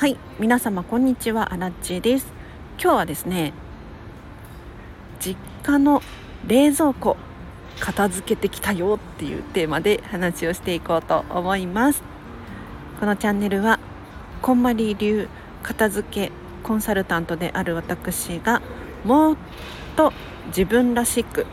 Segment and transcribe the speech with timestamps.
[0.00, 1.52] はい皆様こんにちは。
[1.52, 2.32] アラッチです。
[2.82, 3.52] 今日はですね
[5.20, 6.00] 実家の
[6.46, 7.18] 冷蔵庫
[7.80, 12.02] 片付けてきたよっていうテーマで話をしていこうと思います。
[12.98, 13.78] このチャンネルは
[14.40, 15.28] こんまり流
[15.62, 16.32] 片付け
[16.62, 18.62] コンサルタントである私が
[19.04, 19.36] もっ
[19.96, 20.14] と
[20.46, 21.44] 自分らしく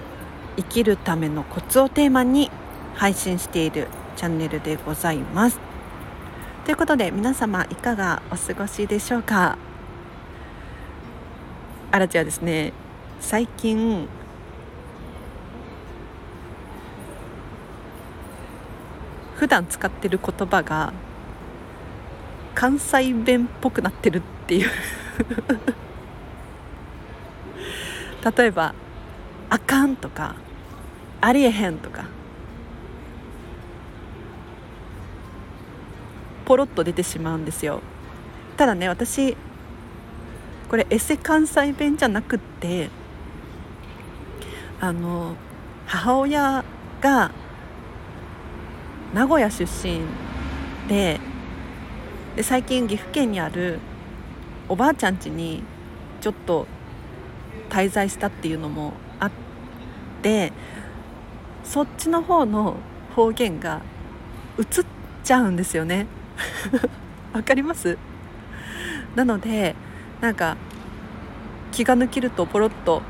[0.56, 2.50] 生きるためのコツをテーマに
[2.96, 5.67] 配信しているチャンネルでございます。
[6.68, 9.58] ということで皆様いかがお過ごしでしょうか？
[11.94, 12.74] あらちはですね。
[13.22, 14.10] 最近
[19.38, 20.92] 普段使ってる言葉が
[22.54, 24.70] 関西弁っぽくなってるっていう。
[28.38, 28.76] 例えば
[29.50, 30.36] 「あかん」とか
[31.22, 32.17] 「ありえへん」とか。
[36.48, 37.82] ポロッと出てしまうんですよ。
[38.56, 39.36] ただね私
[40.70, 42.90] これエセ関西弁じゃなくって
[44.80, 45.36] あの
[45.86, 46.64] 母親
[47.02, 47.32] が
[49.14, 50.02] 名古屋出身
[50.88, 51.20] で
[52.38, 53.80] で最近岐阜県にある
[54.70, 55.64] おばあちゃん家に
[56.22, 56.66] ちょっと
[57.70, 59.32] 滞在したっていうのもあっ
[60.22, 60.54] て
[61.66, 62.78] そっちの方の
[63.16, 63.82] 方言が
[64.58, 64.66] 移っ
[65.26, 66.08] ちゃうんですよね。
[67.34, 67.98] わかります？
[69.16, 69.76] なので
[70.22, 70.58] なんか
[71.72, 73.02] 気が抜けるとポロッと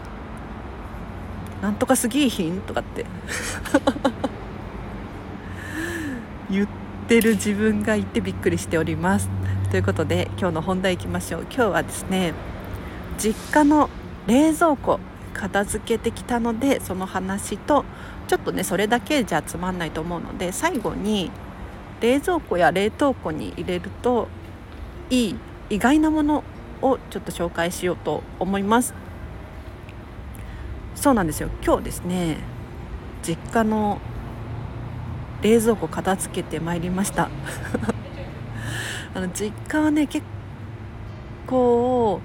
[1.61, 3.05] 「なんとかすぎひん?」とかって
[6.49, 6.67] 言っ
[7.07, 9.29] てる自分がいてびっくりしております
[9.69, 12.33] ということで今日の本題いきましょう今日はですね
[13.17, 13.89] 実家の
[14.27, 14.99] 冷蔵庫
[15.33, 17.85] 片付けてきたのでその話と
[18.27, 21.31] ちょっとねそれだけじゃつまんないと思うので最後に
[22.01, 24.27] 冷蔵庫や冷凍庫に入れると
[25.09, 25.35] いい
[25.69, 26.43] 意外なもの
[26.81, 28.93] をちょっと紹介しようと思います。
[30.95, 31.49] そうなんですよ。
[31.63, 32.37] 今日ですね
[33.23, 33.99] 実家の
[35.41, 37.29] 冷蔵庫片付けてまいりました。
[39.13, 40.25] あの実家はね結
[41.47, 42.21] 構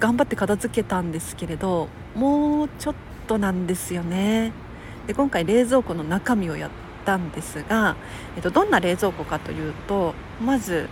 [0.00, 2.94] 頑張って片付けたんですけれどもうちょっ
[3.26, 4.52] となんですよね。
[5.06, 6.70] で今回冷蔵庫の中身をやっ
[7.04, 7.96] たんですが、
[8.36, 10.14] えっと、どんな冷蔵庫かというと
[10.44, 10.88] まず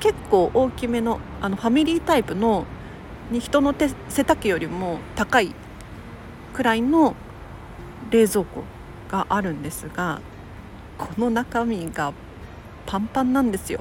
[0.00, 2.66] 結構大きめのあのファミリータイプの
[3.30, 5.54] に人の手背丈よりも高い
[6.54, 7.14] くらいの
[8.10, 8.64] 冷蔵庫
[9.08, 10.20] があるんですが
[10.96, 12.12] この中身が
[12.86, 13.80] パンパンなんですよ。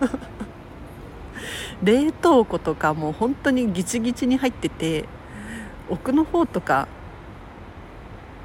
[1.82, 5.04] 冷凍庫とかもう本当にギチギチに入ってて
[5.88, 6.88] 奥の方とか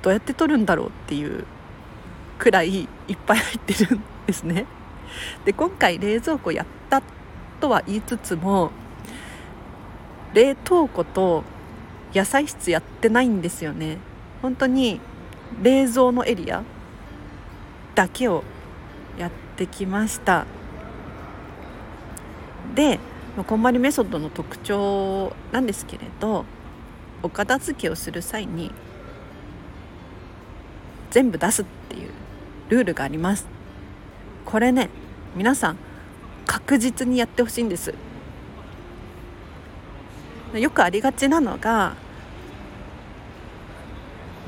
[0.04, 1.46] どうやって取るんだろうっていう
[2.38, 4.66] くらいいっぱい入ってるんですね。
[5.46, 7.02] で今回冷蔵庫やった
[7.60, 8.72] とは言いつつも
[10.34, 11.44] 冷凍庫と
[12.14, 13.98] 野菜室やってないんですよね。
[14.42, 15.00] 本当に
[15.62, 16.64] 冷蔵のエリア
[17.96, 18.44] だけを
[19.18, 20.46] やってきました。
[22.76, 23.00] で
[23.48, 26.46] こんまりメソッドの特徴なんですけれど
[27.22, 28.72] お片付けをする際に
[31.14, 32.10] 全部出すっていう
[32.70, 33.46] ルールがあります。
[34.46, 34.90] これね
[35.36, 35.78] 皆さん
[36.48, 37.94] 確実にやってほしいんです。
[40.56, 41.96] よくありがちなのが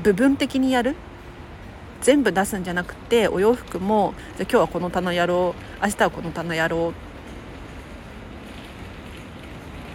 [0.02, 0.96] 部分的にやる？
[2.02, 6.94] 全部出すんじゃなくてお洋服もじゃ今日はこの棚やろう明日はこの棚やろうっ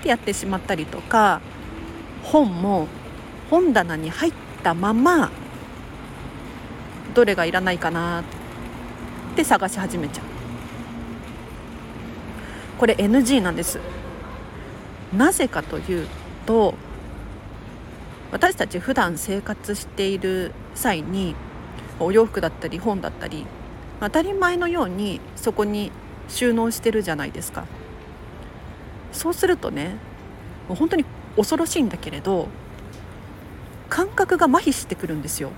[0.04, 1.42] てやってしまったりとか
[2.24, 2.88] 本も
[3.50, 4.34] 本棚に入っ
[4.64, 5.32] たまま
[7.14, 8.24] どれがいらないかなっ
[9.36, 10.26] て探し始めちゃう。
[12.78, 13.80] これ NG なんです。
[15.16, 16.08] なぜかという
[16.46, 16.74] と
[18.32, 21.36] 私たち普段生活している際に
[22.00, 23.46] お洋服だったり本だったり
[24.00, 25.92] 当たり前のようにそこに
[26.30, 27.66] 収納してるじゃないですか。
[29.12, 29.98] そうするとね
[30.70, 31.06] もう本当に
[31.36, 32.48] 恐ろしいんだけれど
[33.90, 35.52] 感覚が麻痺してくるんですよ。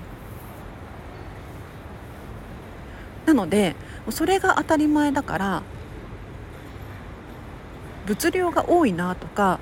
[3.26, 3.74] なので
[4.10, 5.62] それが当たり前だから
[8.06, 9.58] 物量が多いなとか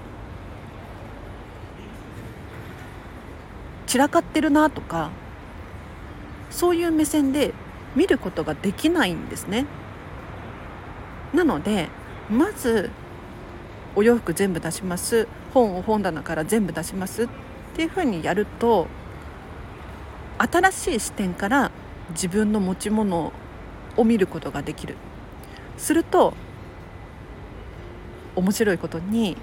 [3.86, 5.10] 散らかってるなとか
[6.50, 7.54] そういう目線で
[7.94, 9.66] 見ることができないんですね。
[11.34, 11.88] なので
[12.30, 12.90] まず
[13.94, 15.28] お洋服全部出します。
[15.52, 17.24] 本を本棚から全部出します。
[17.24, 17.28] っ
[17.74, 18.86] ていうふうにやると
[20.38, 21.70] 新しい視点から
[22.10, 23.32] 自分の持ち物
[23.96, 24.96] を見ることができる。
[25.76, 26.34] すると
[28.36, 29.36] 面白いことに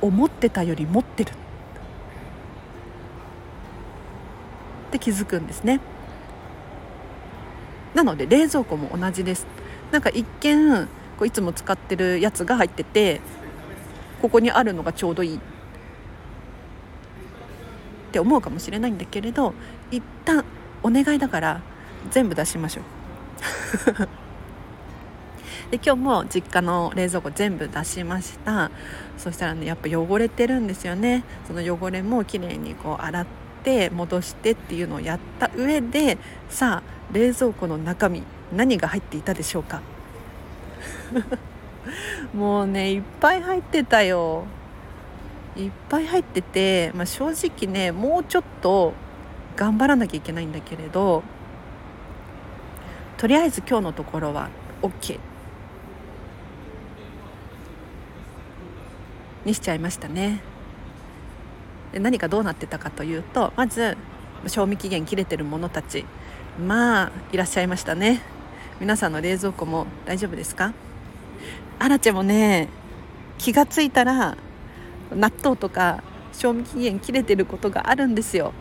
[0.00, 1.30] 思ってたより持ってる。
[1.30, 1.32] っ
[4.92, 5.80] て気づくんですね。
[7.94, 9.46] なので冷蔵庫も同じです。
[9.90, 10.86] なんか一見
[11.18, 13.20] こういつも使ってるやつが入ってて
[14.20, 15.36] ここにあるのがちょうどいい。
[15.36, 15.40] っ
[18.12, 19.52] て思うかもしれないんだけれど
[19.90, 20.44] 一旦
[20.82, 21.60] お願いだから
[22.10, 22.84] 全部出しましょう。
[25.70, 28.70] で今日も実家の冷蔵庫全部出しました。
[29.18, 31.24] そしたらねやっぱ汚れてるんですよね。
[31.46, 33.26] その汚れもきれいにこう洗っ
[33.64, 36.18] て戻してっていうのをやった上で
[36.48, 38.22] さあ冷蔵庫の中身
[38.54, 39.80] 何が入っていたでしょうか？
[42.34, 44.44] もうねいっぱい入ってたよ。
[45.56, 48.92] いっぱい入ってて、まあ、正直ねもうちょっと
[49.56, 51.22] 頑張らなきゃいけないんだけれど
[53.18, 54.50] とりあえず今日のところは
[54.82, 55.18] OK
[59.44, 60.40] にしちゃいましたね。
[61.92, 63.96] で何かどうなってたかというとまず
[64.46, 66.04] 賞味期限切れてるものたち
[66.66, 68.20] まあいらっしゃいましたね。
[68.80, 70.74] 皆さんの冷蔵庫も大丈夫ですか？
[71.78, 72.68] アラチェもね
[73.38, 74.36] 気がついたら
[75.10, 76.02] 納豆とか
[76.32, 78.52] 賞味期限切れてることがあるんですよ。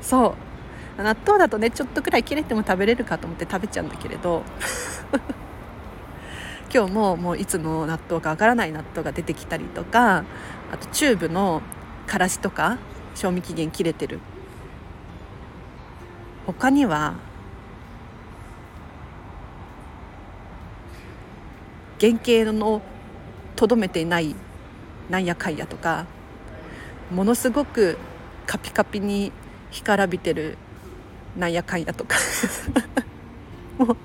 [0.00, 0.47] そう。
[1.02, 4.42] 納豆だとねちょっとくらい切れても食べれるかと思って食べちゃうんだけれど。
[6.70, 10.24] 今日ももういつの納豆かわからない納豆が出てきたりとか
[10.70, 11.62] あとチューブの
[12.06, 12.76] からしとか
[13.14, 14.20] 賞味期限切れてる。
[16.46, 17.14] 他には
[22.00, 22.80] 原型の
[23.54, 24.34] とどめていない
[25.10, 26.06] なんやかんやとか
[27.10, 27.98] ものすごく
[28.46, 29.32] カピカピに
[29.70, 30.56] 干からびてる
[31.38, 32.16] なんやかんやとか。
[33.78, 33.96] も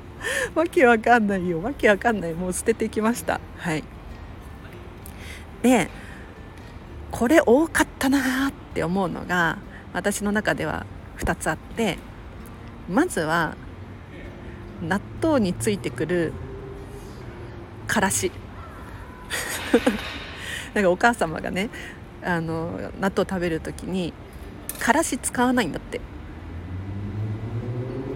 [0.55, 1.61] うわけわかんないよ。
[1.61, 2.33] わけわかんない。
[2.33, 3.41] もう捨ててきました。
[3.57, 3.83] はい。
[5.63, 5.89] で
[7.11, 9.57] これ多かったなって思うのが
[9.93, 10.85] 私の中では
[11.19, 11.97] 2つあって
[12.89, 13.55] まずは
[14.81, 16.33] 納豆についてくる
[17.87, 18.31] からし。
[20.75, 21.69] なんかお母様がね
[22.23, 24.13] あの納豆食べる時に
[24.79, 25.99] からし使わないんだって。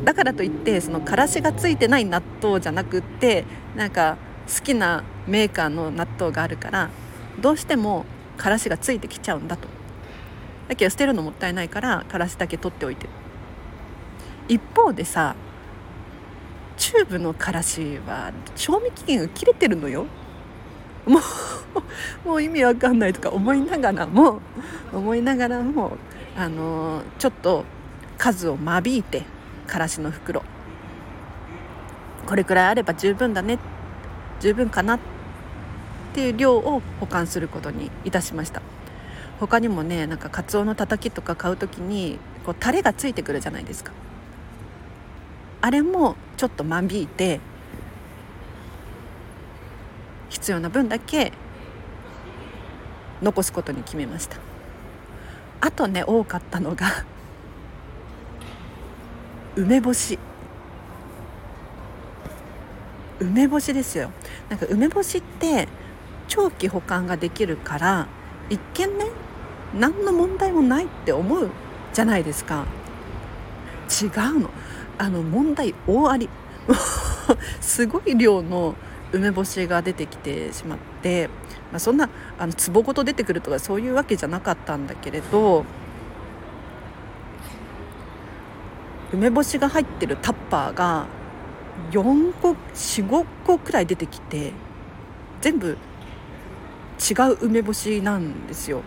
[0.07, 3.43] だからといってそのからしがついてない納豆じゃなくって
[3.75, 4.15] なんか
[4.47, 6.89] 好きなメーカーの納豆があるから
[7.41, 8.05] どうしても
[8.37, 9.67] からしがついてきちゃうんだと。
[10.69, 13.09] だけど捨てるのもったいないからからしだけ取っておいて
[14.47, 15.35] 一方でさ
[16.77, 20.05] チューブのからしは賞味期限が切れてるのよ。
[21.05, 21.19] も
[22.23, 24.39] うもう意味わかんないとか思いながらも
[24.93, 25.97] 思いながらも
[26.37, 27.65] あのちょっと
[28.17, 29.23] 数を間引いて
[29.67, 30.43] からしの袋。
[32.25, 33.59] これくらいあれば十分だね。
[34.39, 34.95] 十分かな。
[34.95, 34.99] っ
[36.13, 38.63] ていう量を保管することにいたしました。
[39.39, 43.91] 他にもねなんかカツオのたたきとか買う時にこうタレがついてくるじゃないですか。
[45.61, 47.39] あれもちょっと間引いて
[50.29, 51.33] 必要な分だけ
[53.21, 54.37] 残すことに決めました。
[55.61, 56.87] あとね多かったのが
[59.57, 60.19] 梅干し。
[63.19, 64.11] 梅干しですよ。
[64.49, 65.67] なんか梅干しって
[66.27, 68.07] 長期保管ができるから
[68.49, 69.05] 一見ね
[69.73, 71.49] 何の問題もないって思う
[71.91, 72.65] じゃないですか。
[73.89, 74.49] 違うの。
[74.99, 76.29] あの問題大あり。
[77.59, 78.75] すごい量の
[79.11, 81.29] 梅干しが出てきてしまって、
[81.71, 85.65] まあ、そんなあの壺ごと出てくるとかそういうわけじゃなかったんだけれど
[89.13, 91.07] 梅干しが入ってるタッパーが
[91.91, 94.51] 4個45個くらい出てきて
[95.41, 95.77] 全部
[97.09, 98.81] 違う梅干しなんですよ。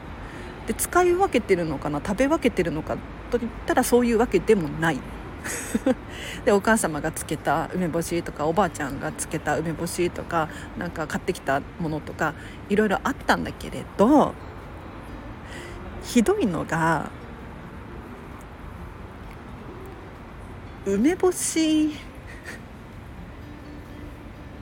[0.66, 2.02] で使い分けてるのかな？
[2.04, 2.96] 食べ分けてるのか
[3.30, 4.98] といったらそういうわけでもない。
[6.44, 12.34] でお母様がつけた梅干しとかおばあちゃんがつけた梅干しとかなんか買ってきたものとか
[12.68, 14.34] いろいろあったんだけれど
[16.02, 17.10] ひどいのが
[20.96, 21.90] 梅干し。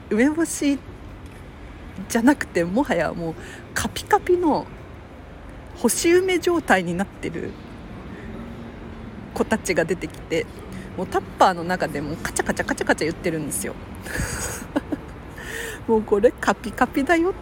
[0.09, 0.79] 梅干し。
[2.07, 3.35] じゃなくてもはやもう
[3.73, 4.65] カピカピの
[5.75, 7.51] 干し梅状態になってる。
[9.33, 10.45] 子たちが出てきて。
[10.97, 13.73] もうタッパーの中でもカチャカチャカチャカチャ言ってるんですよ。
[15.87, 17.39] もうこれカピカピだよって。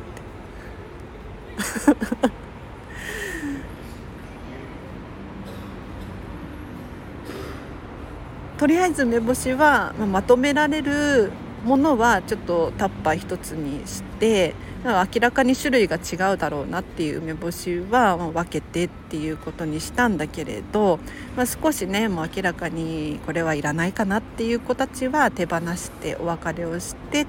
[8.57, 11.31] とりあえず梅干しは、まあ、まとめられる
[11.63, 20.99] ものはちょっとタッパー一つにして明らかに種類が違うだろうなっていう梅干しは分けてっていうことにしたんだけれど、
[21.35, 27.27] まあ、少しねもう明らかにこれはいらないかなっていう子たちは手放してお別れをしてっ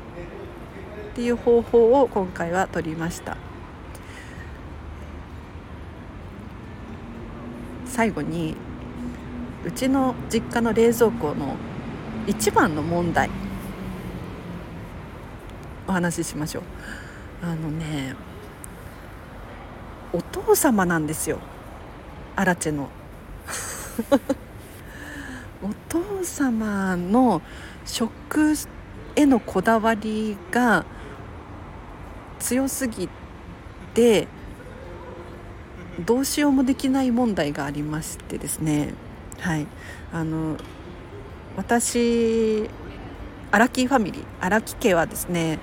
[1.15, 3.37] ていう方法を今回は取りました。
[7.87, 8.55] 最後に
[9.65, 11.57] うちの実家の冷蔵庫の
[12.27, 13.31] 一番の問題。
[15.87, 16.63] お話ししましょう。
[17.43, 18.15] あのね
[20.13, 21.39] お父様なんですよ。
[22.37, 22.89] アラチェの。
[25.63, 27.43] お父様の
[27.85, 28.55] 食
[29.17, 30.85] へのこだわりが
[32.39, 33.09] 強すぎ
[33.93, 34.29] て
[36.07, 38.95] どうしようもできない問題がありましてですね。
[39.41, 39.67] はい。
[40.13, 40.57] あの
[41.57, 42.69] 私
[43.51, 45.59] 荒木ファミリー荒木家はですね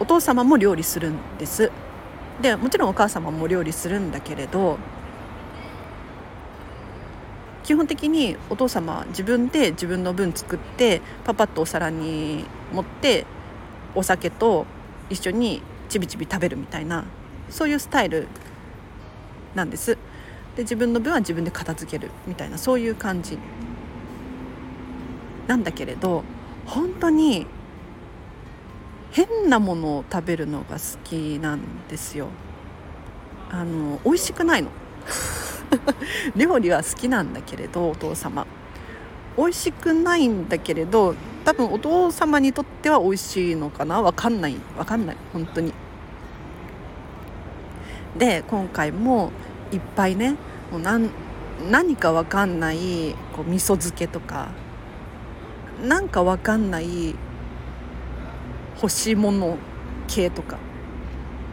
[0.00, 1.70] お父様も料理するんです。
[2.40, 4.78] でもちろんお母様も料理するんだけれど
[7.62, 13.26] 基本的にお父様は自分で自分の分作ってパパッとお皿に持って
[13.94, 14.66] お酒と
[15.10, 17.04] 一緒にちびちび食べるみたいな
[17.50, 18.26] そういうスタイル
[19.54, 19.98] なんです。
[20.56, 23.38] で自分の分は自分で片付けるみたいなそういう感じ
[25.46, 26.24] なんだけれど
[26.66, 27.46] 本当に
[29.12, 32.28] 変なものを食べるのが好きなんですよ。
[33.50, 34.70] あの美味しくないの。
[36.34, 38.46] 料理は好きなんだけれどお父様。
[39.36, 44.00] 美味しくないんだけれど多分お父様にとっては美味しいのかな。
[44.00, 44.56] 分かんない。
[44.76, 45.16] 分かんない。
[45.32, 45.74] 本当に。
[48.16, 49.30] で今回も
[49.72, 50.36] いっぱいね
[50.70, 51.10] もう何
[51.70, 54.48] 何か分かんないこう味噌漬けとか
[55.82, 57.14] なんか分かんない
[58.76, 59.58] 干し物
[60.08, 60.58] 系とか。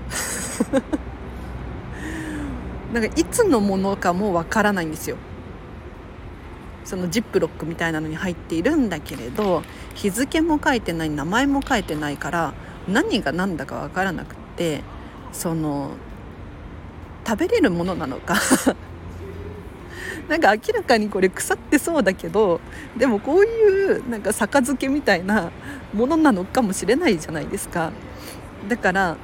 [2.93, 5.17] なんかいつのものかもわからないんですよ。
[6.83, 9.61] そのジップロックみたいなのに入っているんだけれど
[9.93, 12.53] 日付も書いてない名前も書いてないから
[12.87, 14.81] 何が何だかわからなくって
[15.31, 15.91] その
[17.29, 18.35] 食べれるものなのか。
[20.27, 22.59] なんか明らかにこれ腐ってそうだけど
[22.95, 25.51] でもこういうなんか杯みたいな
[25.91, 27.91] ものなのかもしれないじゃないですか。
[28.67, 29.15] だから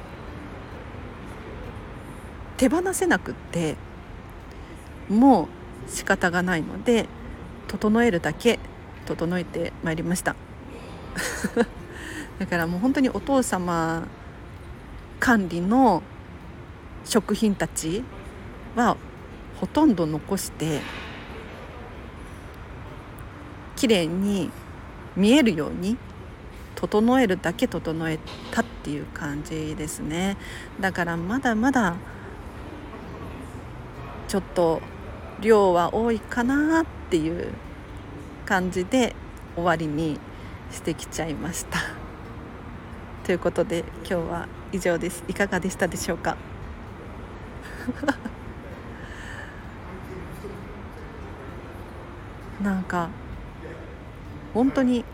[2.56, 3.76] 手放せなくって
[5.08, 5.48] も
[5.88, 7.06] う仕方がないので
[7.66, 8.60] 整えるだけ
[9.04, 10.36] 整えてまいりました。
[12.38, 14.04] だからもう本当にお父様
[15.18, 16.02] 管理の
[17.06, 18.02] 食品たち
[18.74, 18.96] は
[19.60, 20.80] ほとんど残して
[23.76, 24.50] 綺麗に
[25.16, 25.96] 見えるように
[26.74, 28.18] 整えるだけ整え
[28.50, 30.36] たっていう感じですね。
[30.80, 31.96] だからまだまだ
[34.28, 34.82] ちょっと
[35.40, 37.52] 量は多いかなっていう
[38.44, 39.14] 感じで
[39.54, 40.18] 終わりに
[40.70, 41.78] してきちゃいました。
[43.24, 45.24] ということで今日は以上です。
[45.28, 46.36] いかがでしたでしょうか？
[52.62, 53.08] なんか
[54.54, 55.04] 本当に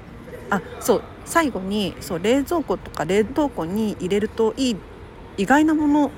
[0.50, 4.76] あそう最後にそう冷蔵庫とか冷凍庫に入れるといい
[5.36, 6.10] 意外なもの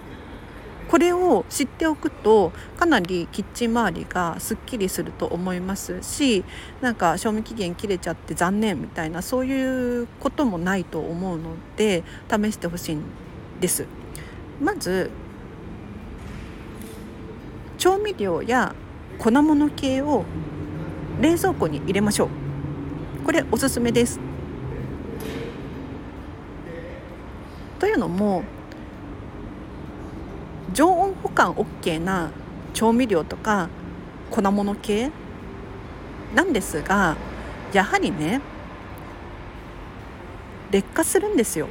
[0.89, 6.45] これを知っておくとかなりキッチン周りがすっきりすると思いますし
[6.81, 13.03] なんか賞味期限切れちゃって残念みたいなそういうこともないと思うので試してほしいん
[13.61, 13.87] です。
[14.61, 15.11] まず
[17.85, 18.75] 調味料や
[19.19, 20.25] 粉物系を
[21.21, 22.31] 冷蔵庫に入れましょ
[23.21, 24.19] うこれおすすめです
[27.79, 28.43] というのも
[30.73, 32.31] 常温保管 OK な
[32.73, 33.69] 調味料とか
[34.31, 35.11] 粉物系
[36.35, 37.19] なんですが
[37.75, 38.41] やはりね
[40.71, 41.69] 劣化するんですよ。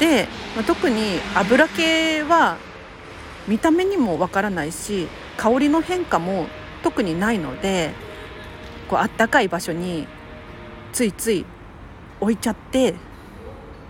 [0.00, 0.26] で、
[0.56, 2.56] まあ、特に油系は
[3.46, 6.46] 見た目にもわからないし香りの変化も
[6.82, 7.92] 特にないので
[8.88, 10.08] こうあったかい場所に
[10.92, 11.44] ついつい
[12.20, 12.94] 置いちゃって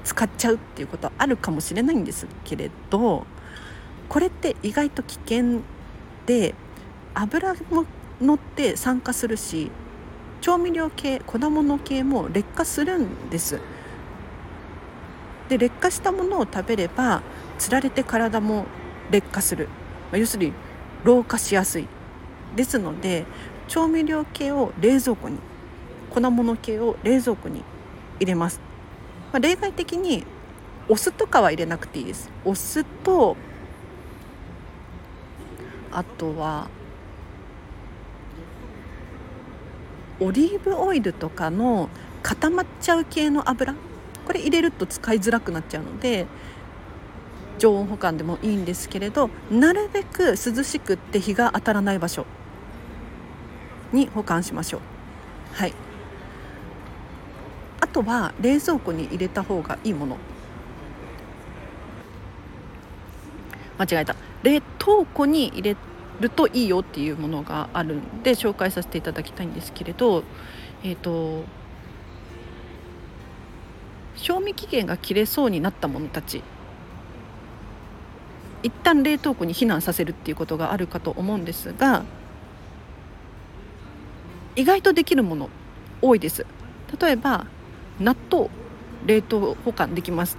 [0.04, 3.26] 使っちゃうっていうことはあるかもしれないんですけれど
[4.08, 5.60] これって意外と危険
[6.26, 6.54] で
[7.14, 7.86] 油も
[8.20, 9.70] 乗って酸化するし
[10.40, 13.60] 調味料系粉物系も劣化するんです。
[15.50, 17.22] で劣化したものを食べれば
[17.58, 18.64] つられて体も
[19.10, 19.66] 劣化する、
[20.10, 20.52] まあ、要するに
[21.04, 21.88] 老化しやすい。
[22.56, 23.26] ですので
[23.68, 25.38] 調味料系を冷蔵庫に
[26.10, 27.62] 粉物系を冷蔵庫に
[28.18, 28.60] 入れます、
[29.32, 30.24] まあ、例外的に
[30.88, 32.28] お酢とかは入れなくていいです。
[32.44, 33.36] お酢と
[35.92, 36.68] あとは
[40.20, 41.88] オリーブオイルとかの
[42.22, 43.74] 固まっちゃう系の油
[44.30, 46.28] これ入れると使いづらくなっちゃうので
[47.58, 52.24] 常温保管でもいいんですけれどなるべく涼しくって日が当たらない場所
[53.92, 54.80] に保管しましょう。
[55.54, 55.74] はい。
[57.80, 60.16] あとは冷蔵庫に入れた方がいいもの。
[63.78, 64.14] 間違えた。
[64.44, 65.76] 冷凍庫に入れ
[66.20, 70.22] るといいよっていうものがあるんで紹介させていただきたいんですけれど
[70.84, 71.42] えっ、ー、と
[74.22, 76.42] 賞味期限が切れそうになったものたち。
[78.62, 82.04] 一旦冷凍庫に避難させるっていうことがあるかと思うんですが
[84.54, 85.48] 意外とできるもの
[86.02, 86.44] 多いです。
[87.00, 87.46] 例えば
[87.98, 88.50] 納豆
[89.06, 90.36] 冷凍保管できます。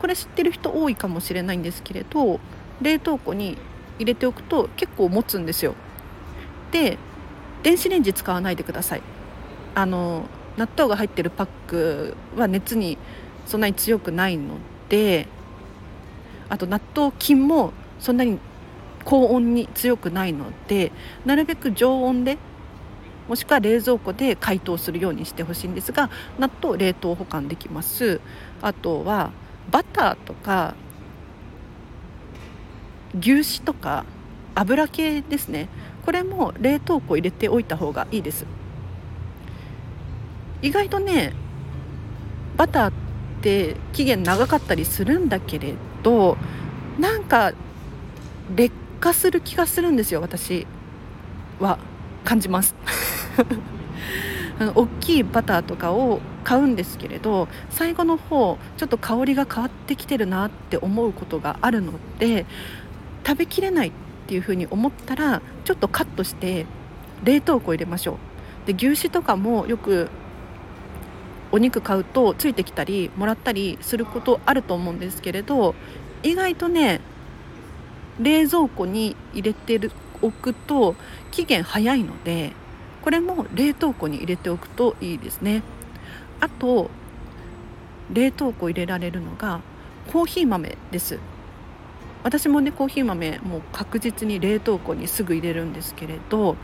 [0.00, 2.40] これ知ってる人多いかもしれないんですけれど
[2.82, 3.56] 冷凍庫に
[3.98, 5.76] 入れておくと結構持つんですよ。
[6.72, 6.98] で
[7.62, 9.02] 電子レンジ使わないでください。
[9.76, 10.24] あの
[10.56, 12.98] 納豆が入ってるパックは熱に
[13.46, 14.56] そんなに強くないの
[14.88, 15.26] で
[16.48, 18.38] あと納豆菌もそんなに
[19.04, 20.92] 高温に強くないので
[21.24, 22.38] なるべく常温で
[23.28, 28.20] もしくは冷蔵庫で解凍するようにしてほしいんですが納豆冷凍保管できます。
[28.60, 29.30] あとは
[29.70, 30.74] バターとか
[33.18, 34.04] 牛脂とか
[34.54, 35.68] 油系ですね。
[36.04, 38.46] これも冷凍庫入れておいた方がいいです。
[40.64, 41.32] 意外とね
[42.56, 42.92] バターっ
[43.42, 46.36] て期限長かったりするんだけれど
[46.98, 47.52] なんか
[48.56, 50.66] 劣化する気がするんですよ私
[51.60, 51.78] は。
[52.24, 52.74] 感じます。
[54.58, 62.46] あの大きいバターとかを買うんですけれど最後の方ちょっと香りが変わってきてるなって思うことがあるので
[63.26, 63.92] 食べきれないっ
[64.26, 66.66] ていうふうに思ったらちょっとカットして
[67.24, 68.18] 冷凍庫入れましょ
[68.66, 68.72] う。
[68.72, 70.08] で牛脂とかもよく
[71.54, 75.76] お肉買うとついてきたりもらったりすることあると思うんですけれど
[76.24, 77.00] 意外とね
[78.20, 80.96] 冷蔵庫に入れてるおくと
[81.30, 82.54] 期限早いので
[83.02, 85.62] これも冷凍庫に入れておくといいですね。
[86.40, 86.90] あと
[88.12, 89.60] 冷凍庫入れられるのが
[90.10, 91.20] コーヒー豆です。
[92.24, 96.56] 私もねコーヒー豆もう確実に冷凍庫にすぐ入れるんですけれど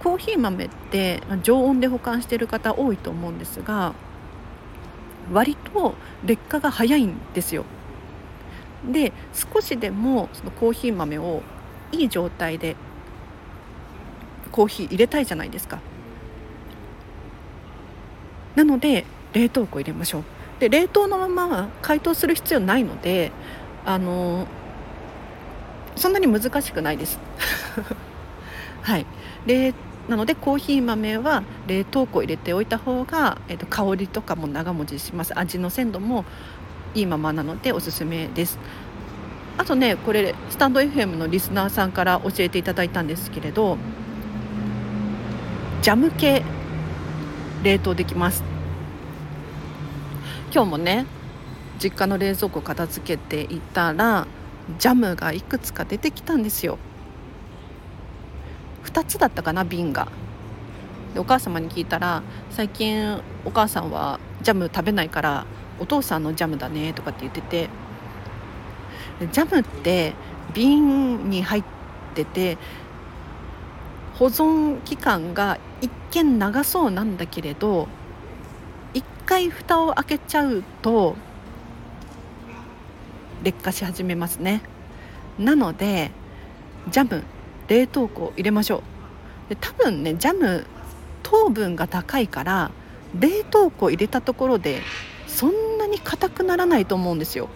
[0.00, 3.94] コーヒー豆って常温で保管してる方多いと思うんですが
[5.30, 7.64] 割と劣化が早いんですよ。
[8.90, 11.42] で少しでもそのコーヒー豆を
[11.92, 12.74] いい状態で
[14.50, 15.80] コーヒー入れたいじゃないですか。
[18.56, 20.24] なので冷凍庫入れましょう。
[20.60, 23.32] で冷凍のまま解凍する必要ないので
[23.84, 24.46] あの
[25.96, 27.18] そんなに難しくないです。
[28.82, 29.06] はい。
[29.46, 29.72] 冷
[30.08, 35.38] なのでコーヒー豆は冷凍庫入れておいた方が、えーと、香りとかも長持ちします。
[35.38, 36.24] 味の鮮度も
[36.94, 38.58] いいままなのでおすすめです。
[39.58, 43.76] あとねこれスタンド FM のリスナーさんから教えていただいたんですけれど
[45.82, 46.42] ジャム系
[47.62, 48.42] 冷凍できます。
[50.52, 51.06] 今日もね
[51.78, 54.26] 実家の冷蔵庫片付けていたら
[54.78, 56.78] ジャムがいくつか出てきたんですよ。
[58.84, 60.08] 2つだったかな瓶が。
[61.14, 65.46] でお母様に聞いたら最近お母さんはジャム食べないから
[65.78, 67.68] お父さんのジャムだねとかって言ってて。
[69.30, 70.14] ジャムって
[70.52, 71.64] 瓶に入っ
[72.14, 72.58] てて
[74.14, 77.88] 保存期間が一見長そうなんだけれど
[78.94, 81.16] 一回蓋を開けちゃうと
[83.42, 84.62] 劣化し始めますね。
[85.38, 86.10] なので
[86.90, 87.22] ジャム
[87.68, 88.82] 冷凍庫入れましょ
[89.46, 89.50] う。
[89.50, 90.66] で多分ねジャム
[91.22, 92.70] 糖分が高いから
[93.18, 94.80] 冷凍庫入れたところで
[95.26, 97.48] そんなに硬くならないと思うんですよ。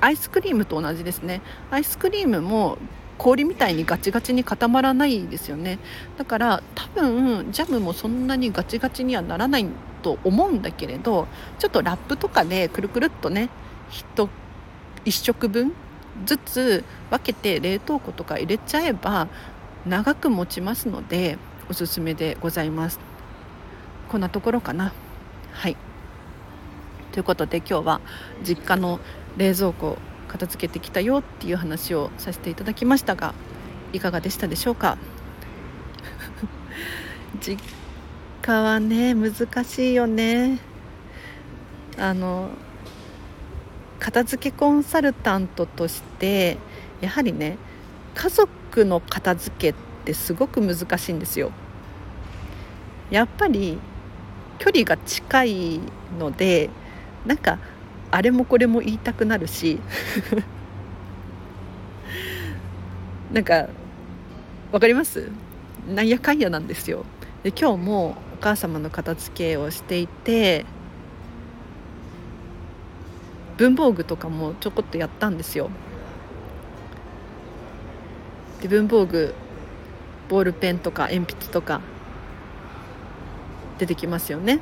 [0.00, 1.40] アイスクリームと同じですね。
[1.70, 2.78] アイスクリームも
[3.16, 5.78] 氷みたいにガチガチに固まらないですよね。
[6.18, 9.66] だから多分ジャムもそんなにガチガチにはならない
[10.02, 11.26] と思うんだけれど
[11.58, 13.48] ちょっとラップとかでくるくるっとね
[13.90, 14.28] 1
[15.10, 15.72] 食分
[16.24, 19.28] ずつ分けて冷凍庫とか入れちゃえば
[19.86, 22.98] 長く持ちますのでおすすめでございます。
[24.08, 24.92] こんなところかな。
[25.52, 25.76] はい。
[27.12, 28.00] ということで今日は
[28.42, 29.00] 実家の
[29.36, 29.98] 冷蔵庫
[30.28, 33.34] 片付けてきたよっていう話をさせていただきましたが
[33.92, 34.98] いかがでしたでしょうか？
[37.40, 37.58] 実
[38.42, 39.32] 家はね難
[39.64, 40.58] しいよね。
[41.98, 42.50] あの
[44.04, 46.58] 片付けコンサルタントとして
[47.00, 47.56] やはりね
[48.14, 51.52] 家族の片付けってすごく難しいんですよ。
[53.10, 53.78] やっぱり
[54.58, 55.80] 距離が近い
[56.18, 56.68] ので
[57.24, 57.58] なんか
[58.10, 59.80] あれもこれも言いたくなるし
[63.32, 63.70] なんか
[64.70, 65.30] 分かります？
[65.88, 67.06] なんやかんやなんですよ。
[67.42, 70.66] で今日もお母様の片付けをしていて
[73.56, 75.70] 文房具とかもちょこっとやったんですよ。
[78.60, 79.34] で文房具
[80.28, 81.80] ボールペンとか鉛筆とか
[83.78, 84.60] 出てきますよね。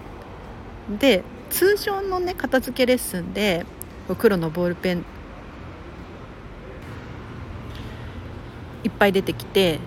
[0.98, 3.64] で通常のね片付けレッスンで
[4.18, 5.04] 黒のボールペン
[8.84, 9.78] いっぱい出てきて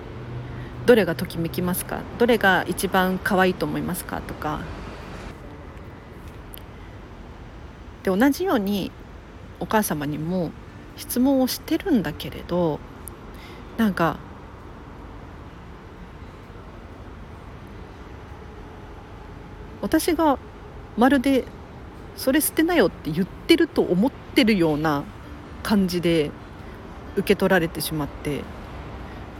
[0.85, 2.01] どれがときめきますか？
[2.17, 4.21] どれが一番可愛いと思いますか？
[4.21, 4.61] とか
[8.05, 8.91] で同じように
[9.59, 10.51] お母様にも
[10.95, 12.79] 質問をしてるんだけれど
[13.77, 14.19] なんか
[19.81, 20.37] 私が
[20.97, 21.45] まるで
[22.15, 25.03] それ捨てなよって言ってると思ってるような
[25.63, 26.29] 感じで
[27.15, 28.43] 受け取られてしまって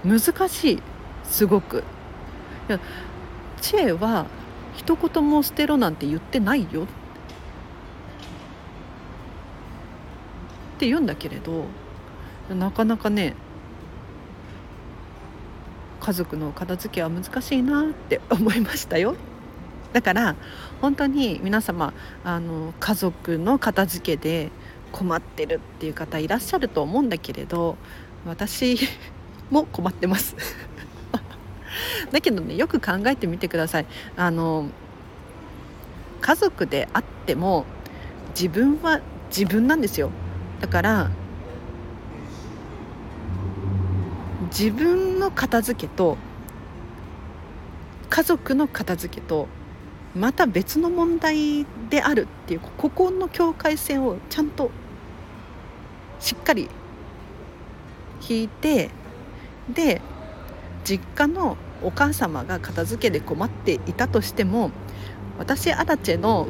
[0.04, 0.82] 難しい
[1.24, 1.84] すごく。
[2.68, 2.80] いや
[3.62, 4.26] 知恵は
[4.76, 6.88] 一言も捨てろなんて言ってないよ
[10.76, 11.66] って言うんだけれど
[12.54, 13.34] なかなかね
[16.02, 19.16] 家族の片付けは難しいなって思いましたよ。
[19.92, 20.36] だから
[20.82, 24.52] 本当に皆様あの家族の片付けで
[24.92, 27.78] 困ってるっていう方いらっしゃると思うんだけれど
[28.26, 28.78] 私
[29.50, 30.36] も困ってます。
[32.12, 33.86] だけどねよく考えてみてください。
[34.18, 34.70] あの
[36.22, 37.66] 家族であっても
[38.40, 40.12] 自分は自分なんですよ。
[40.66, 41.12] だから
[44.48, 46.18] 自分の片付けと
[48.10, 49.48] 家族の片付けと
[50.16, 54.72] また別の問題であるっていうここの境界線をちゃんと
[56.20, 56.68] しっかり
[58.28, 58.90] 引いて
[59.72, 60.02] で
[60.84, 64.72] 実家のお母様が片付けで困っていたとしても
[65.38, 66.48] 私アラチェの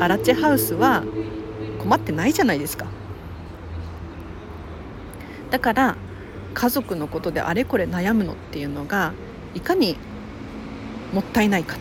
[0.00, 1.02] アラチェハウスは
[1.78, 2.86] 困ってないじゃないですか。
[5.54, 5.96] だから
[6.52, 9.12] 家族のことであれこれ悩むのっていうのが
[9.54, 9.96] いかに
[11.12, 11.76] もったいないか。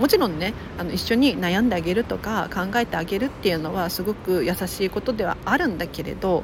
[0.00, 6.42] もちろんねあの一緒に悩んであげるとか考えてあげるっていうのはすごく優しいことではあるんだけれど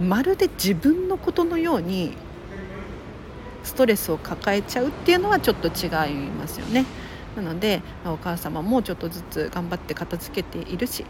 [0.00, 2.16] まるで自分のことのように
[3.62, 6.86] ストレスを抱えちゃうっていうのはちょっと違いますよね。
[7.36, 11.04] なのでお母様もちょっとずつ頑張って片付けているし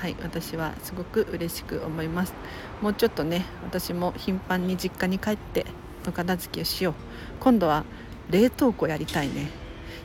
[0.00, 2.32] はい私はすごく嬉しく思います。
[2.80, 5.66] もうちょっとね私も頻繁に実家に帰って
[6.08, 6.94] お片付けをしよう。
[7.38, 7.84] 今度は
[8.30, 9.50] 冷凍庫やりたいね。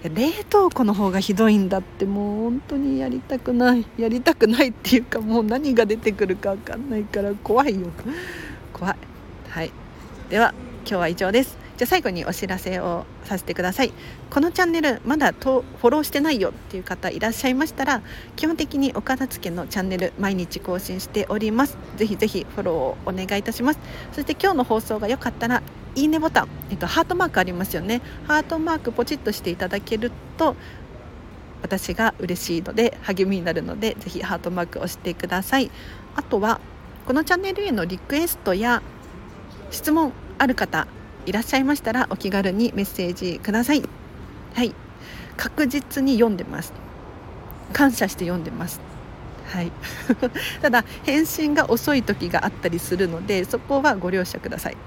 [0.03, 3.86] 冷凍庫の方がひどいんだってもう本当にやりたくない。
[3.97, 7.88] やりたくないっていうかもう何が出てくるか分かんないから怖いよ。
[8.73, 8.97] 怖い。
[9.47, 9.71] はい。
[10.29, 11.64] では今日は以上です。
[11.78, 13.92] じゃあ最後にお知らせをさせてください。
[14.30, 18.02] このチャンネルまだとフォローしてないよっていう方いらっしゃいましたら
[18.36, 21.78] 基本的にお片付けのチャンネル毎日更新しております。
[21.98, 23.80] ぜひぜひフォローをお願いいたします。
[24.14, 25.62] そして今日の放送が良かったら
[25.96, 28.02] いいねボタン、えっと、ハートマークありますよね。
[28.28, 30.56] ハートマークポチッとしていただけると
[31.62, 35.72] 私が嬉しいので励みになるのでぜひハートマーク押してください。
[36.16, 36.62] あとは
[37.06, 38.82] このチャンネルへのリクエストや
[39.72, 40.88] 質問ある方
[41.26, 43.84] いらっしゃいましたらお気軽にメッセージください。
[44.54, 44.74] はい。
[45.38, 46.74] 確実に読んでます。
[47.74, 48.80] 感謝して読んでます。
[49.48, 49.72] はい。
[50.62, 54.78] ただ返信が遅い時があったりするのでそこはご了承ください。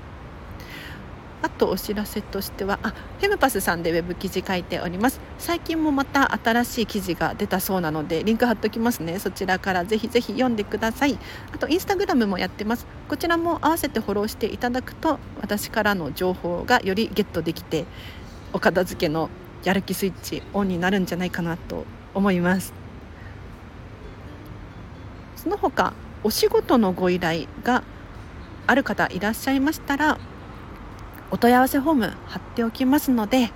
[1.40, 5.20] あとお知らせとしてはあフェムパスさんでウェブ記事書いております。
[5.38, 9.18] 最近もまた新しい記事が出たそうなのでリンク貼っときますね。
[9.18, 11.18] そちらからぜひぜひ読んでください。
[11.52, 12.86] あとインスタグラムもやってます。
[13.08, 17.84] こちらも合わせてフォローしていただくと私からの情報がよりゲットできて
[18.52, 19.30] お片付けの
[19.64, 22.72] やる気スイッチオンになるんじゃないかなと思います。
[25.36, 25.92] その他
[26.24, 27.84] お仕事のご依頼が
[28.66, 30.18] ある方いらっしゃいましたら
[31.30, 33.50] お問い合わせフォーム貼っておきますので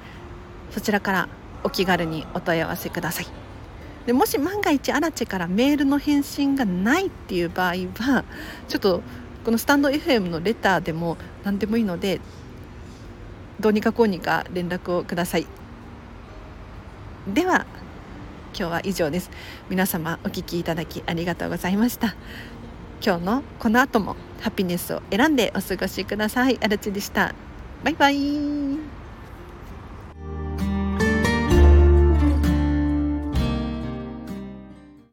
[0.70, 1.28] そちらから
[1.64, 3.26] お気軽にお問い合わせください。
[4.06, 8.24] でもし万が一アラチェからメールの返信がないっていう場合は
[8.66, 9.00] ちょっと
[9.44, 12.20] このスタンド FM のレターでも何でもいいので
[13.60, 15.46] どうにかこうにか連絡をください。
[17.32, 17.66] では
[18.58, 19.30] 今日は以上です。
[19.70, 22.16] 皆様お聞きいただきありがとうございました。
[23.04, 26.58] 今日のこの後もハピネスを選んでお過ごしください。
[26.60, 27.34] あらちでした。
[27.84, 29.01] バイバイ。